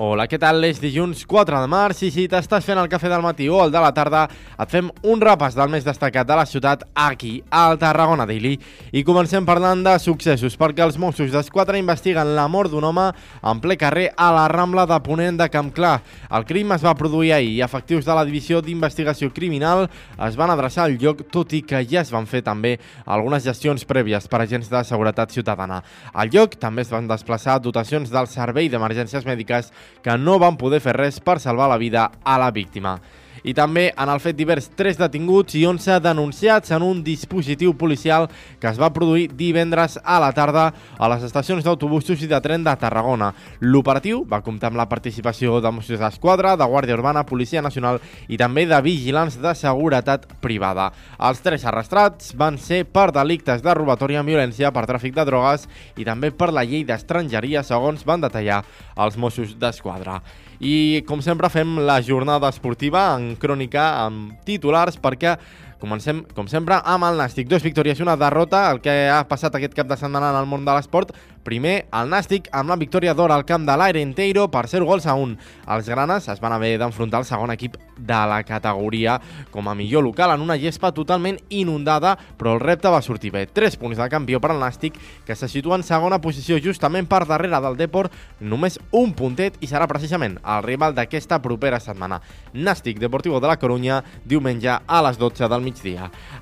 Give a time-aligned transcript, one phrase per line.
[0.00, 0.64] Hola, què tal?
[0.64, 3.68] És dilluns 4 de març i si t'estàs fent el cafè del matí o el
[3.68, 4.22] de la tarda,
[4.56, 8.54] et fem un repàs del més destacat de la ciutat aquí, al Tarragona Daily.
[8.96, 13.60] I comencem parlant de successos, perquè els Mossos d'Esquadra investiguen la mort d'un home en
[13.60, 15.98] ple carrer a la Rambla de Ponent de Campclar.
[16.32, 19.84] El crim es va produir ahir i efectius de la Divisió d'Investigació Criminal
[20.30, 23.84] es van adreçar al lloc, tot i que ja es van fer també algunes gestions
[23.84, 25.82] prèvies per agents de seguretat ciutadana.
[26.14, 29.68] Al lloc també es van desplaçar dotacions del Servei d'Emergències Mèdiques
[30.02, 32.98] que no van poder fer res per salvar la vida a la víctima.
[33.42, 38.28] I també en el fet divers 3 detinguts i 11 denunciats en un dispositiu policial
[38.60, 40.66] que es va produir divendres a la tarda
[40.98, 43.32] a les estacions d'autobusos i de tren de Tarragona.
[43.60, 48.36] L'operatiu va comptar amb la participació de Mossos d'Esquadra, de Guàrdia Urbana, Policia Nacional i
[48.40, 50.90] també de vigilants de seguretat privada.
[51.18, 55.66] Els tres arrestats van ser per delictes de robatori amb violència, per tràfic de drogues
[55.96, 58.62] i també per la llei d'estrangeria, segons van detallar
[59.04, 60.20] els Mossos d'Esquadra.
[60.60, 65.38] I, com sempre, fem la jornada esportiva en crònica amb titulars perquè
[65.80, 67.46] Comencem, com sempre, amb el Nàstic.
[67.48, 70.48] Dos victòries i una derrota, el que ha passat aquest cap de setmana en el
[70.48, 71.14] món de l'esport.
[71.40, 75.06] Primer, el Nàstic, amb la victòria d'or al camp de l'Aire Enteiro per 0 gols
[75.08, 75.38] a 1.
[75.72, 79.14] Els granes es van haver d'enfrontar el segon equip de la categoria
[79.50, 83.46] com a millor local en una gespa totalment inundada, però el repte va sortir bé.
[83.46, 87.24] 3 punts de campió per al Nàstic, que se situa en segona posició justament per
[87.24, 92.20] darrere del Deport, només un puntet i serà precisament el rival d'aquesta propera setmana.
[92.52, 95.69] Nàstic Deportivo de la Corunya, diumenge a les 12 del.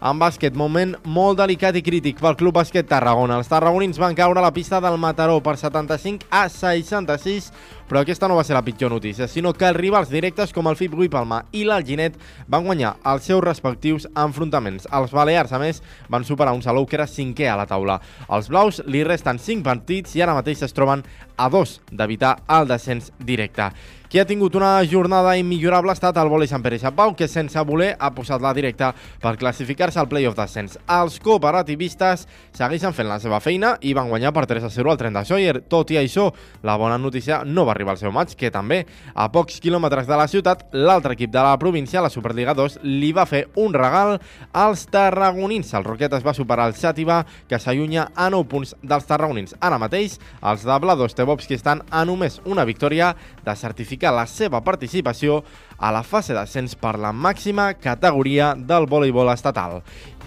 [0.00, 3.38] En bàsquet, moment molt delicat i crític pel Club Bàsquet Tarragona.
[3.38, 7.52] Els tarragonins van caure a la pista del Mataró per 75 a 66,
[7.88, 10.76] però aquesta no va ser la pitjor notícia, sinó que els rivals directes com el
[10.78, 14.86] FIP Gui Palma i l'Alginet van guanyar els seus respectius enfrontaments.
[14.92, 18.00] Els Balears, a més, van superar un Salou que era cinquè a la taula.
[18.28, 21.04] Els blaus li resten 5 partits i ara mateix es troben
[21.38, 23.72] a dos d'evitar el descens directe.
[24.08, 27.60] Qui ha tingut una jornada immillorable ha estat el vòlei Sant Pere Pau, que sense
[27.68, 30.78] voler ha posat la directa per classificar-se al playoff d'ascens.
[30.88, 32.24] Els cooperativistes
[32.56, 35.24] segueixen fent la seva feina i van guanyar per 3 a 0 al tren de
[35.28, 35.60] Sawyer.
[35.68, 36.30] Tot i això,
[36.62, 38.82] la bona notícia no va arribar al seu maig, que també,
[39.14, 43.12] a pocs quilòmetres de la ciutat, l'altre equip de la província, la Superliga 2, li
[43.16, 44.18] va fer un regal
[44.52, 45.72] als tarragonins.
[45.78, 49.54] El Roquet es va superar el Xàtiva, que s'allunya a 9 punts dels tarragonins.
[49.60, 53.14] Ara mateix, els de Blados Tebovski estan a només una victòria
[53.46, 55.42] de certificar la seva participació
[55.78, 59.82] a la fase d'ascens per la màxima categoria del voleibol estatal.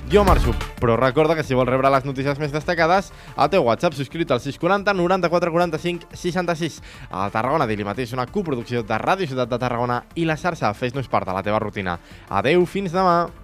[0.10, 0.52] Jo marxo,
[0.82, 4.42] però recorda que si vols rebre les notícies més destacades, al teu WhatsApp subscrit al
[4.44, 6.82] 640 94 45 66.
[7.12, 11.08] A Tarragona Daily mateix una coproducció de Ràdio Ciutat de Tarragona i la xarxa Fes-nos
[11.08, 12.00] part de la teva rutina.
[12.28, 13.41] Adeu, fins demà!